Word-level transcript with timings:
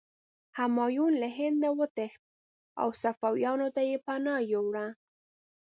همایون 0.57 1.13
له 1.21 1.29
هند 1.37 1.57
نه 1.63 1.69
وتښتېد 1.77 2.31
او 2.81 2.89
صفویانو 3.01 3.67
ته 3.75 3.81
پناه 4.05 4.39
یووړه. 4.51 4.87